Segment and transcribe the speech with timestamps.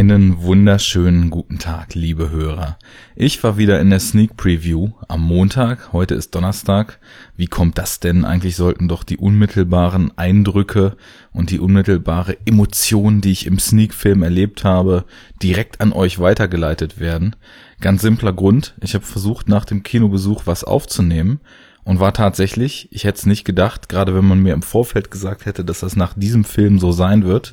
[0.00, 2.78] Einen wunderschönen guten Tag, liebe Hörer.
[3.16, 5.92] Ich war wieder in der Sneak Preview am Montag.
[5.92, 6.98] Heute ist Donnerstag.
[7.36, 8.24] Wie kommt das denn?
[8.24, 10.96] Eigentlich sollten doch die unmittelbaren Eindrücke
[11.34, 15.04] und die unmittelbare Emotion, die ich im Sneak-Film erlebt habe,
[15.42, 17.36] direkt an euch weitergeleitet werden.
[17.82, 18.76] Ganz simpler Grund.
[18.80, 21.40] Ich habe versucht, nach dem Kinobesuch was aufzunehmen
[21.84, 25.44] und war tatsächlich, ich hätte es nicht gedacht, gerade wenn man mir im Vorfeld gesagt
[25.44, 27.52] hätte, dass das nach diesem Film so sein wird,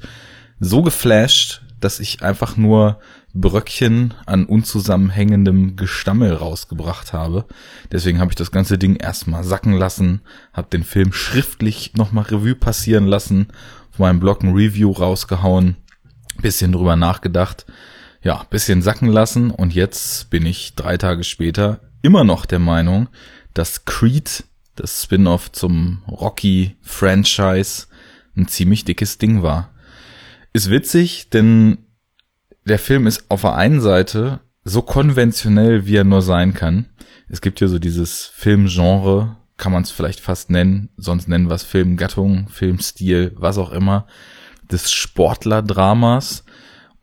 [0.61, 2.99] so geflasht, dass ich einfach nur
[3.33, 7.45] Bröckchen an unzusammenhängendem Gestammel rausgebracht habe.
[7.91, 10.21] Deswegen habe ich das ganze Ding erstmal sacken lassen,
[10.53, 13.47] habe den Film schriftlich nochmal Revue passieren lassen,
[13.91, 15.77] auf meinem Blog ein Review rausgehauen,
[16.41, 17.65] bisschen drüber nachgedacht,
[18.21, 23.09] ja, bisschen sacken lassen und jetzt bin ich drei Tage später immer noch der Meinung,
[23.53, 24.43] dass Creed,
[24.75, 27.87] das Spin-off zum Rocky-Franchise,
[28.35, 29.71] ein ziemlich dickes Ding war.
[30.57, 31.77] Ist witzig, denn
[32.65, 36.87] der Film ist auf der einen Seite so konventionell, wie er nur sein kann.
[37.29, 41.53] Es gibt ja so dieses Filmgenre, kann man es vielleicht fast nennen, sonst nennen wir
[41.53, 44.07] es Filmgattung, Filmstil, was auch immer,
[44.71, 46.43] des Sportlerdramas.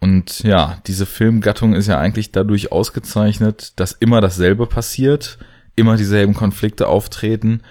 [0.00, 5.38] Und ja, diese Filmgattung ist ja eigentlich dadurch ausgezeichnet, dass immer dasselbe passiert,
[5.77, 7.62] immer dieselben Konflikte auftreten,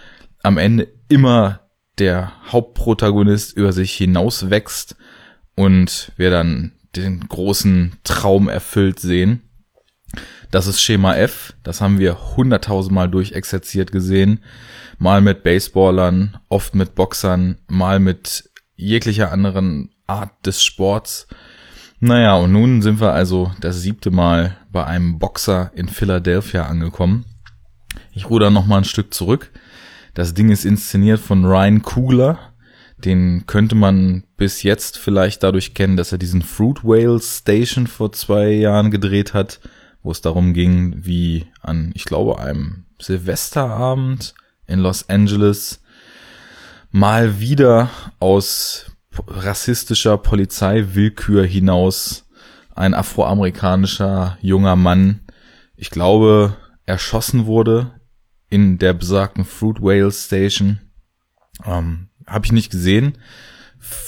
[0.43, 1.59] am Ende immer
[1.99, 4.95] der Hauptprotagonist über sich hinauswächst
[5.55, 9.41] und wir dann den großen Traum erfüllt sehen.
[10.51, 14.39] Das ist Schema F, das haben wir hunderttausendmal durchexerziert gesehen.
[14.99, 21.27] Mal mit Baseballern, oft mit Boxern, mal mit jeglicher anderen Art des Sports.
[21.99, 27.25] Naja, und nun sind wir also das siebte Mal bei einem Boxer in Philadelphia angekommen.
[28.11, 29.51] Ich ruder noch mal ein Stück zurück.
[30.13, 32.52] Das Ding ist inszeniert von Ryan Coogler,
[33.05, 38.11] den könnte man bis jetzt vielleicht dadurch kennen, dass er diesen Fruit Whale Station vor
[38.11, 39.59] zwei Jahren gedreht hat,
[40.01, 44.33] wo es darum ging, wie an, ich glaube, einem Silvesterabend
[44.67, 45.81] in Los Angeles
[46.91, 47.89] mal wieder
[48.19, 48.91] aus
[49.27, 52.25] rassistischer Polizeiwillkür hinaus
[52.75, 55.21] ein afroamerikanischer junger Mann,
[55.75, 57.91] ich glaube, erschossen wurde
[58.49, 60.79] in der besagten Fruit Whale Station.
[61.65, 63.17] Ähm, habe ich nicht gesehen.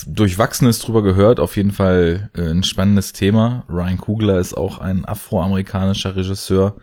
[0.08, 3.66] Durchwachsenes drüber gehört, auf jeden Fall äh, ein spannendes Thema.
[3.70, 6.78] Ryan Kugler ist auch ein afroamerikanischer Regisseur.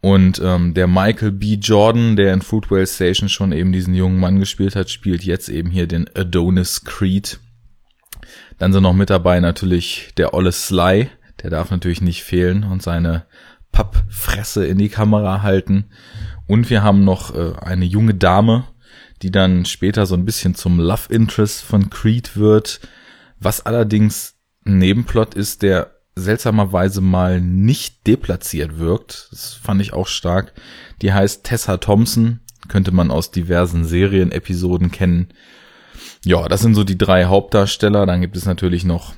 [0.00, 1.54] Und ähm, der Michael B.
[1.54, 5.70] Jordan, der in Fruitwell Station schon eben diesen jungen Mann gespielt hat, spielt jetzt eben
[5.70, 7.38] hier den Adonis Creed.
[8.58, 11.10] Dann sind noch mit dabei natürlich der Olle Sly,
[11.42, 13.26] der darf natürlich nicht fehlen und seine
[13.72, 15.90] Pappfresse in die Kamera halten.
[16.46, 18.64] Und wir haben noch äh, eine junge Dame,
[19.22, 22.80] die dann später so ein bisschen zum Love Interest von Creed wird,
[23.38, 29.28] was allerdings ein Nebenplot ist, der seltsamerweise mal nicht deplatziert wirkt.
[29.30, 30.52] Das fand ich auch stark.
[31.02, 35.28] Die heißt Tessa Thompson, könnte man aus diversen Serienepisoden kennen.
[36.24, 38.06] Ja, das sind so die drei Hauptdarsteller.
[38.06, 39.14] Dann gibt es natürlich noch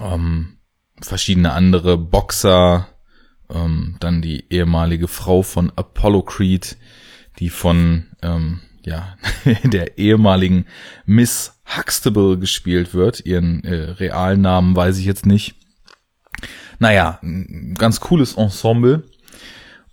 [0.00, 0.58] ähm,
[1.00, 2.88] verschiedene andere Boxer,
[3.50, 6.76] ähm, dann die ehemalige Frau von Apollo Creed,
[7.38, 9.16] die von ähm, ja,
[9.64, 10.64] der ehemaligen
[11.04, 13.26] Miss Huxtable gespielt wird.
[13.26, 15.56] Ihren äh, realen Namen weiß ich jetzt nicht.
[16.78, 17.20] Naja,
[17.74, 19.02] ganz cooles Ensemble.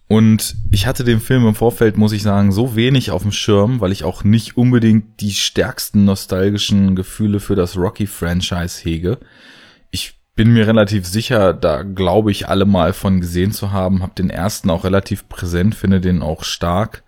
[0.07, 3.81] Und ich hatte den Film im Vorfeld, muss ich sagen, so wenig auf dem Schirm,
[3.81, 9.17] weil ich auch nicht unbedingt die stärksten nostalgischen Gefühle für das Rocky-Franchise hege.
[9.89, 14.13] Ich bin mir relativ sicher, da glaube ich alle mal von gesehen zu haben, habe
[14.15, 17.03] den ersten auch relativ präsent, finde den auch stark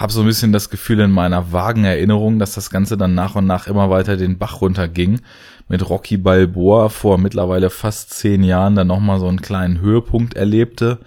[0.00, 3.34] habe so ein bisschen das Gefühl in meiner vagen Erinnerung, dass das Ganze dann nach
[3.34, 5.20] und nach immer weiter den Bach runterging.
[5.68, 11.00] Mit Rocky Balboa vor mittlerweile fast zehn Jahren dann nochmal so einen kleinen Höhepunkt erlebte,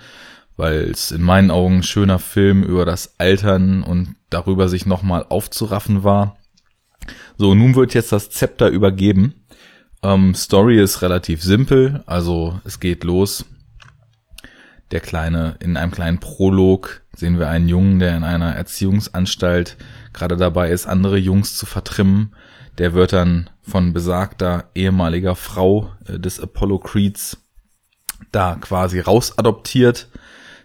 [0.57, 5.25] weil es in meinen Augen ein schöner Film über das Altern und darüber sich nochmal
[5.27, 6.37] aufzuraffen war.
[7.35, 9.33] So, nun wird jetzt das Zepter übergeben.
[10.03, 13.43] Ähm, Story ist relativ simpel, also es geht los
[14.93, 19.75] der kleine, in einem kleinen Prolog sehen wir einen Jungen, der in einer Erziehungsanstalt
[20.13, 22.35] gerade dabei ist, andere Jungs zu vertrimmen.
[22.77, 27.37] Der wird dann von besagter ehemaliger Frau äh, des Apollo Creeds
[28.31, 30.09] da quasi rausadoptiert.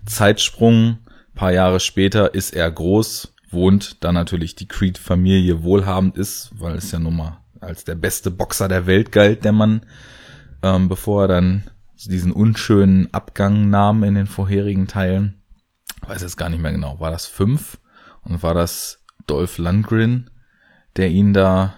[0.05, 0.99] Zeitsprung,
[1.35, 6.93] paar Jahre später ist er groß, wohnt, da natürlich die Creed-Familie wohlhabend ist, weil es
[6.93, 9.87] ja nun mal als der beste Boxer der Welt galt, der Mann,
[10.63, 11.71] ähm, bevor er dann
[12.07, 15.43] diesen unschönen Abgang nahm in den vorherigen Teilen.
[16.03, 17.01] Ich weiß jetzt gar nicht mehr genau.
[17.01, 17.79] War das fünf?
[18.23, 20.31] Und war das Dolph Lundgren,
[20.97, 21.75] der ihn da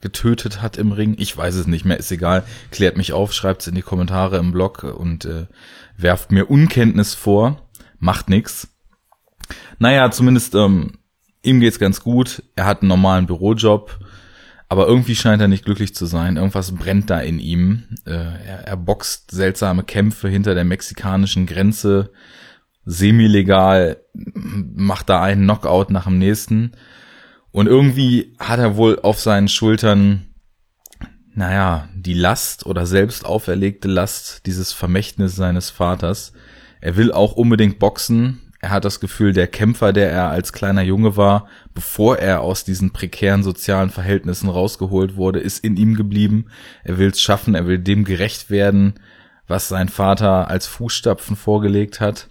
[0.00, 1.14] getötet hat im Ring.
[1.18, 2.44] Ich weiß es nicht mehr, ist egal.
[2.70, 5.46] Klärt mich auf, schreibt es in die Kommentare im Blog und äh,
[5.96, 7.68] werft mir Unkenntnis vor.
[7.98, 8.68] Macht nix.
[9.78, 10.98] Naja, zumindest ähm,
[11.42, 12.42] ihm geht's ganz gut.
[12.56, 13.98] Er hat einen normalen Bürojob,
[14.72, 16.38] aber irgendwie scheint er nicht glücklich zu sein.
[16.38, 17.82] Irgendwas brennt da in ihm.
[18.06, 22.10] Äh, er, er boxt seltsame Kämpfe hinter der mexikanischen Grenze.
[22.86, 26.72] Semi-legal macht da einen Knockout nach dem nächsten.
[27.50, 30.28] Und irgendwie hat er wohl auf seinen Schultern,
[31.34, 36.32] naja, die Last oder selbst auferlegte Last dieses Vermächtnis seines Vaters.
[36.80, 38.51] Er will auch unbedingt boxen.
[38.64, 42.62] Er hat das Gefühl, der Kämpfer, der er als kleiner Junge war, bevor er aus
[42.62, 46.46] diesen prekären sozialen Verhältnissen rausgeholt wurde, ist in ihm geblieben.
[46.84, 48.94] Er will es schaffen, er will dem gerecht werden,
[49.48, 52.28] was sein Vater als Fußstapfen vorgelegt hat.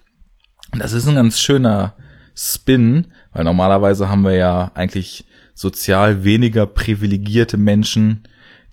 [0.71, 1.95] Das ist ein ganz schöner
[2.33, 8.23] Spin, weil normalerweise haben wir ja eigentlich sozial weniger privilegierte Menschen,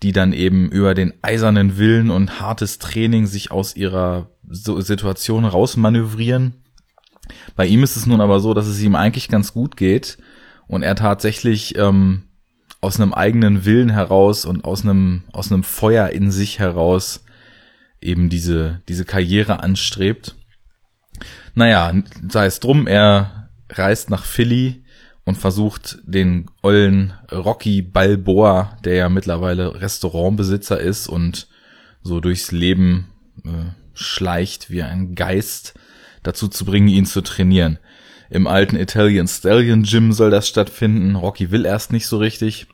[0.04, 6.54] die dann eben über den eisernen Willen und hartes Training sich aus ihrer Situation rausmanövrieren.
[7.56, 10.18] Bei ihm ist es nun aber so, dass es ihm eigentlich ganz gut geht
[10.66, 12.24] und er tatsächlich ähm,
[12.80, 17.24] aus einem eigenen Willen heraus und aus einem aus einem Feuer in sich heraus
[18.00, 20.36] eben diese diese Karriere anstrebt.
[21.54, 21.92] Naja,
[22.28, 24.84] sei es drum, er reist nach Philly
[25.24, 31.48] und versucht den ollen Rocky Balboa, der ja mittlerweile Restaurantbesitzer ist und
[32.02, 33.08] so durchs Leben
[33.44, 35.74] äh, schleicht wie ein Geist,
[36.28, 37.78] dazu zu bringen, ihn zu trainieren.
[38.28, 41.16] Im alten Italian Stallion Gym soll das stattfinden.
[41.16, 42.66] Rocky will erst nicht so richtig.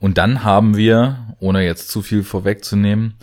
[0.00, 3.14] Und dann haben wir, ohne jetzt zu viel vorwegzunehmen,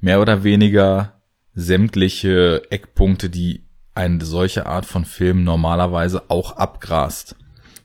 [0.00, 1.20] mehr oder weniger
[1.54, 3.64] sämtliche Eckpunkte, die
[3.94, 7.34] eine solche Art von Film normalerweise auch abgrast.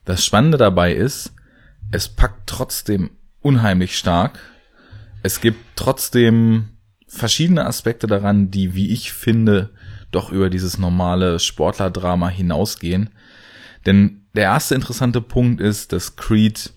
[0.05, 1.33] Das Spannende dabei ist,
[1.91, 3.09] es packt trotzdem
[3.41, 4.39] unheimlich stark.
[5.23, 9.71] Es gibt trotzdem verschiedene Aspekte daran, die, wie ich finde,
[10.15, 13.09] doch über dieses normale Sportlerdrama hinausgehen.
[13.85, 16.73] Denn der erste interessante Punkt ist, dass Creed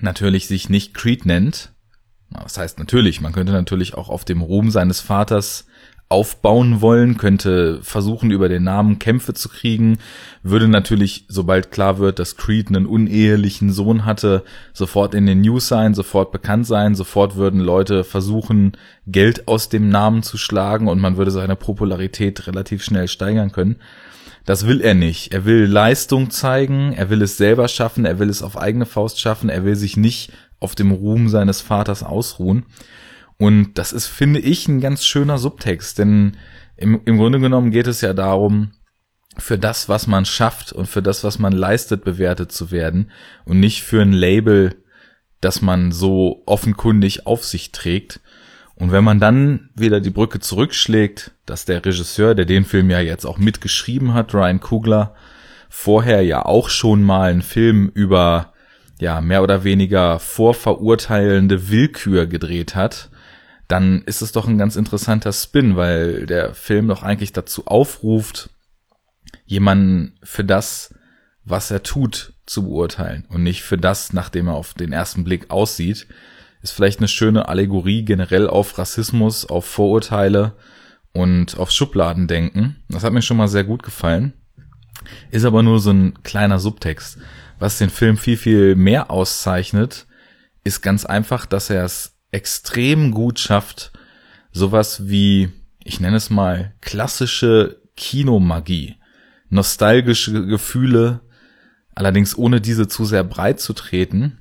[0.00, 1.72] natürlich sich nicht Creed nennt.
[2.30, 5.66] Das heißt natürlich, man könnte natürlich auch auf dem Ruhm seines Vaters
[6.12, 9.96] aufbauen wollen, könnte versuchen, über den Namen Kämpfe zu kriegen,
[10.42, 14.44] würde natürlich, sobald klar wird, dass Creed einen unehelichen Sohn hatte,
[14.74, 18.72] sofort in den News sein, sofort bekannt sein, sofort würden Leute versuchen,
[19.06, 23.76] Geld aus dem Namen zu schlagen und man würde seine Popularität relativ schnell steigern können.
[24.44, 25.32] Das will er nicht.
[25.32, 29.18] Er will Leistung zeigen, er will es selber schaffen, er will es auf eigene Faust
[29.18, 30.30] schaffen, er will sich nicht
[30.60, 32.64] auf dem Ruhm seines Vaters ausruhen.
[33.42, 36.36] Und das ist, finde ich, ein ganz schöner Subtext, denn
[36.76, 38.70] im, im Grunde genommen geht es ja darum,
[39.36, 43.10] für das, was man schafft und für das, was man leistet, bewertet zu werden
[43.44, 44.76] und nicht für ein Label,
[45.40, 48.20] das man so offenkundig auf sich trägt.
[48.76, 53.00] Und wenn man dann wieder die Brücke zurückschlägt, dass der Regisseur, der den Film ja
[53.00, 55.16] jetzt auch mitgeschrieben hat, Ryan Kugler,
[55.68, 58.52] vorher ja auch schon mal einen Film über
[59.00, 63.10] ja mehr oder weniger vorverurteilende Willkür gedreht hat,
[63.72, 68.50] dann ist es doch ein ganz interessanter Spin, weil der Film doch eigentlich dazu aufruft,
[69.46, 70.94] jemanden für das,
[71.42, 75.50] was er tut, zu beurteilen und nicht für das, nachdem er auf den ersten Blick
[75.50, 76.06] aussieht.
[76.60, 80.52] Ist vielleicht eine schöne Allegorie generell auf Rassismus, auf Vorurteile
[81.14, 82.76] und auf Schubladendenken.
[82.90, 84.34] Das hat mir schon mal sehr gut gefallen.
[85.30, 87.16] Ist aber nur so ein kleiner Subtext.
[87.58, 90.06] Was den Film viel, viel mehr auszeichnet,
[90.62, 93.92] ist ganz einfach, dass er es extrem gut schafft,
[94.50, 95.50] sowas wie,
[95.84, 98.96] ich nenne es mal, klassische Kinomagie,
[99.48, 101.20] nostalgische Gefühle,
[101.94, 104.38] allerdings ohne diese zu sehr breit zu treten.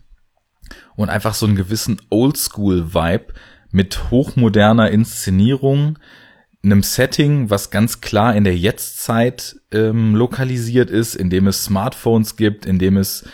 [0.96, 3.34] Und einfach so einen gewissen Oldschool-Vibe
[3.72, 6.00] mit hochmoderner Inszenierung,
[6.64, 12.36] einem Setting, was ganz klar in der Jetztzeit ähm, lokalisiert ist, in dem es Smartphones
[12.36, 13.26] gibt, in dem es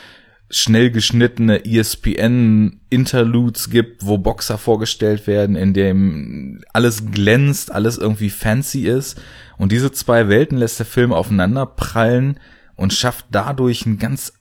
[0.49, 8.87] schnell geschnittene ESPN-Interludes gibt, wo Boxer vorgestellt werden, in dem alles glänzt, alles irgendwie fancy
[8.87, 9.21] ist.
[9.57, 12.39] Und diese zwei Welten lässt der Film aufeinander prallen
[12.75, 14.31] und schafft dadurch ein ganz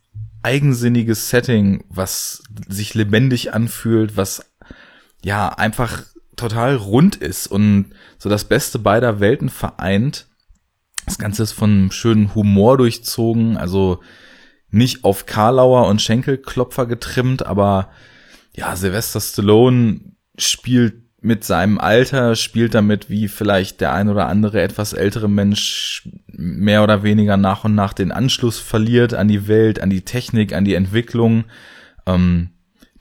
[0.42, 4.46] eigensinniges Setting, was sich lebendig anfühlt, was
[5.24, 6.04] ja einfach
[6.36, 7.86] total rund ist und
[8.18, 10.28] so das Beste beider Welten vereint.
[11.04, 14.00] Das Ganze ist von schönen Humor durchzogen, also
[14.70, 17.90] nicht auf Karlauer und Schenkelklopfer getrimmt, aber
[18.54, 20.00] ja, Sylvester Stallone
[20.36, 26.08] spielt mit seinem Alter, spielt damit, wie vielleicht der ein oder andere etwas ältere Mensch
[26.28, 30.52] mehr oder weniger nach und nach den Anschluss verliert an die Welt, an die Technik,
[30.52, 31.44] an die Entwicklung.
[32.06, 32.50] Ähm,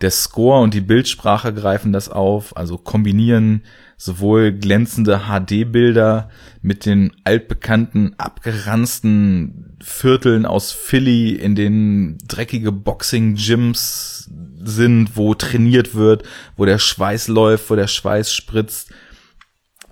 [0.01, 3.63] Der Score und die Bildsprache greifen das auf, also kombinieren
[3.97, 6.29] sowohl glänzende HD-Bilder
[6.61, 14.29] mit den altbekannten, abgeranzten Vierteln aus Philly, in denen dreckige Boxing-Gyms
[14.63, 16.23] sind, wo trainiert wird,
[16.57, 18.91] wo der Schweiß läuft, wo der Schweiß spritzt.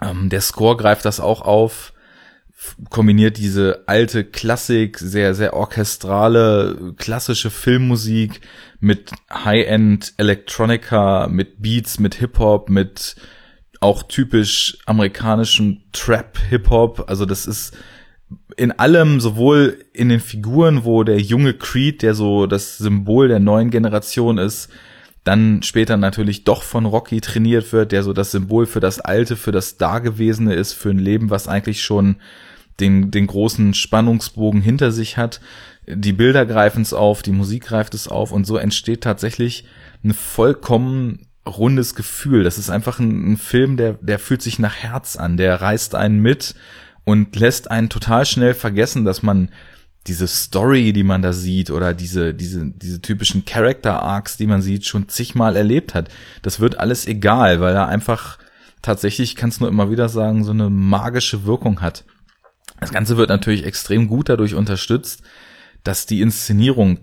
[0.02, 1.93] Ähm, der Score greift das auch auf,
[2.90, 8.42] kombiniert diese alte Klassik, sehr, sehr orchestrale, klassische Filmmusik
[8.80, 13.16] mit High-End Electronica, mit Beats, mit Hip-Hop, mit
[13.80, 17.06] auch typisch amerikanischem Trap Hip-Hop.
[17.08, 17.76] Also das ist
[18.56, 23.40] in allem, sowohl in den Figuren, wo der junge Creed, der so das Symbol der
[23.40, 24.70] neuen Generation ist,
[25.24, 29.36] dann später natürlich doch von Rocky trainiert wird, der so das Symbol für das Alte,
[29.36, 32.18] für das Dagewesene ist, für ein Leben, was eigentlich schon
[32.80, 35.42] den, den großen Spannungsbogen hinter sich hat.
[35.88, 39.66] Die Bilder greifen es auf, die Musik greift es auf und so entsteht tatsächlich
[40.04, 42.44] eine vollkommen rundes Gefühl.
[42.44, 45.96] Das ist einfach ein, ein, Film, der, der fühlt sich nach Herz an, der reißt
[45.96, 46.56] einen mit
[47.04, 49.50] und lässt einen total schnell vergessen, dass man
[50.08, 54.62] diese Story, die man da sieht, oder diese, diese, diese typischen Character Arcs, die man
[54.62, 56.10] sieht, schon zigmal erlebt hat.
[56.42, 58.38] Das wird alles egal, weil er einfach
[58.82, 62.04] tatsächlich, kann es nur immer wieder sagen, so eine magische Wirkung hat.
[62.84, 65.24] Das Ganze wird natürlich extrem gut dadurch unterstützt,
[65.86, 67.00] dass die Inszenierung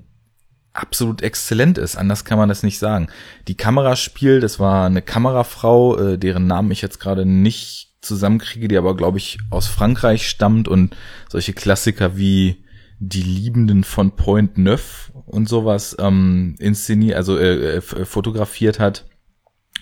[0.75, 1.97] absolut exzellent ist.
[1.97, 3.09] Anders kann man das nicht sagen.
[3.49, 8.77] Die Kameraspiel, das war eine Kamerafrau, äh, deren Namen ich jetzt gerade nicht zusammenkriege, die
[8.77, 10.95] aber, glaube ich, aus Frankreich stammt und
[11.31, 12.63] solche Klassiker wie
[12.99, 19.07] Die Liebenden von Point Neuf und sowas ähm, inszeniert, also äh, äh, fotografiert hat.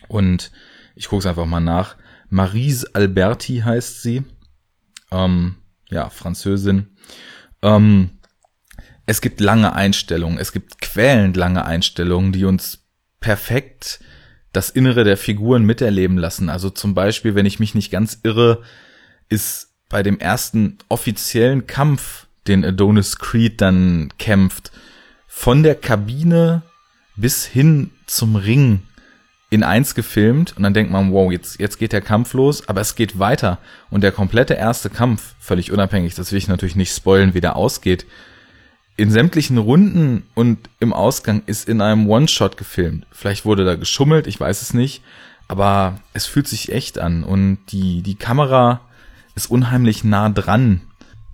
[0.07, 0.53] Und
[0.95, 1.97] ich gucke es einfach mal nach.
[2.31, 4.23] Marise Alberti heißt sie.
[5.11, 5.57] Ähm,
[5.91, 6.97] ja, Französin.
[7.63, 8.11] Ähm,
[9.07, 12.85] es gibt lange Einstellungen, es gibt quälend lange Einstellungen, die uns
[13.21, 14.01] perfekt
[14.53, 16.49] das Innere der Figuren miterleben lassen.
[16.49, 18.63] Also zum Beispiel, wenn ich mich nicht ganz irre,
[19.29, 24.73] ist bei dem ersten offiziellen Kampf, den Adonis Creed dann kämpft,
[25.27, 26.63] von der Kabine
[27.17, 28.83] bis hin zum Ring
[29.51, 32.81] in eins gefilmt und dann denkt man, wow, jetzt, jetzt geht der Kampf los, aber
[32.81, 33.59] es geht weiter
[33.91, 37.57] und der komplette erste Kampf, völlig unabhängig, das will ich natürlich nicht spoilen, wie der
[37.57, 38.05] ausgeht,
[38.97, 43.07] in sämtlichen Runden und im Ausgang ist in einem One-Shot gefilmt.
[43.13, 45.03] Vielleicht wurde da geschummelt, ich weiß es nicht,
[45.47, 48.81] aber es fühlt sich echt an und die, die Kamera
[49.35, 50.83] ist unheimlich nah dran.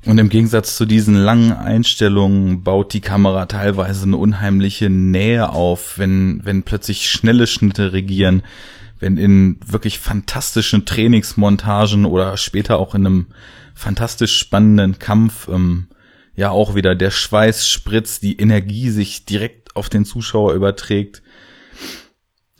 [0.06, 5.98] Und im Gegensatz zu diesen langen Einstellungen baut die Kamera teilweise eine unheimliche Nähe auf,
[5.98, 8.42] wenn, wenn plötzlich schnelle Schnitte regieren,
[9.00, 13.26] wenn in wirklich fantastischen Trainingsmontagen oder später auch in einem
[13.74, 15.88] fantastisch spannenden Kampf ähm,
[16.36, 21.22] ja auch wieder der Schweiß spritzt, die Energie sich direkt auf den Zuschauer überträgt.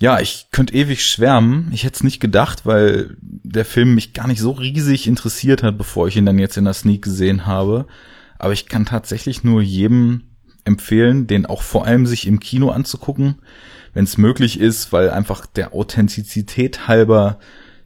[0.01, 1.71] Ja, ich könnte ewig schwärmen.
[1.73, 5.79] Ich hätte es nicht gedacht, weil der Film mich gar nicht so riesig interessiert hat,
[5.79, 7.87] bevor ich ihn dann jetzt in der Sneak gesehen habe.
[8.39, 10.25] Aber ich kann tatsächlich nur jedem
[10.65, 13.37] empfehlen, den auch vor allem sich im Kino anzugucken,
[13.93, 17.39] wenn es möglich ist, weil einfach der Authentizität halber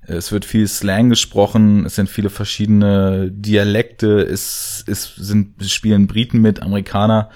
[0.09, 6.07] es wird viel Slang gesprochen, es sind viele verschiedene Dialekte, es, es sind, es spielen
[6.07, 7.29] Briten mit, Amerikaner,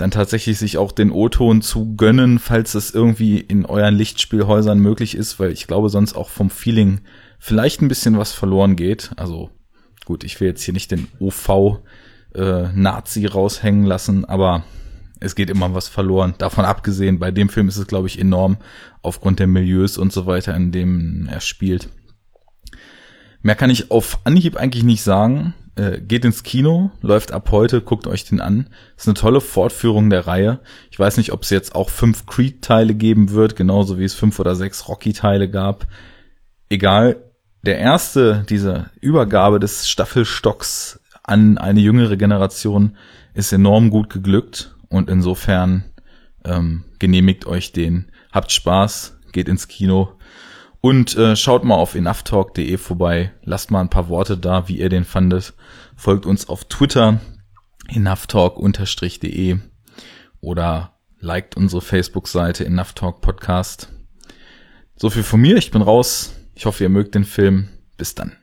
[0.00, 5.14] dann tatsächlich sich auch den O-Ton zu gönnen, falls es irgendwie in euren Lichtspielhäusern möglich
[5.14, 7.02] ist, weil ich glaube sonst auch vom Feeling
[7.38, 9.10] vielleicht ein bisschen was verloren geht.
[9.16, 9.50] Also
[10.06, 11.80] gut, ich will jetzt hier nicht den OV
[12.32, 14.64] äh, raushängen lassen, aber
[15.20, 16.34] es geht immer was verloren.
[16.38, 18.56] Davon abgesehen, bei dem Film ist es, glaube ich, enorm
[19.02, 21.90] aufgrund der Milieus und so weiter, in dem er spielt.
[23.42, 25.52] Mehr kann ich auf Anhieb eigentlich nicht sagen.
[25.76, 28.68] Äh, geht ins Kino, läuft ab heute, guckt euch den an.
[28.96, 30.60] Ist eine tolle Fortführung der Reihe.
[30.90, 34.38] Ich weiß nicht, ob es jetzt auch fünf Creed-Teile geben wird, genauso wie es fünf
[34.40, 35.86] oder sechs Rocky-Teile gab.
[36.68, 37.24] Egal.
[37.62, 42.96] Der erste, diese Übergabe des Staffelstocks an eine jüngere Generation
[43.34, 45.84] ist enorm gut geglückt und insofern
[46.44, 48.10] ähm, genehmigt euch den.
[48.32, 50.12] Habt Spaß, geht ins Kino
[50.80, 53.32] und äh, schaut mal auf enoughtalk.de vorbei.
[53.44, 55.54] Lasst mal ein paar Worte da, wie ihr den fandet.
[55.96, 57.20] Folgt uns auf Twitter
[57.88, 59.58] enoughtalk-de
[60.40, 63.92] oder liked unsere Facebook-Seite Enoughtalk Podcast.
[64.96, 65.56] So viel von mir.
[65.56, 66.34] Ich bin raus.
[66.54, 67.68] Ich hoffe, ihr mögt den Film.
[67.96, 68.39] Bis dann.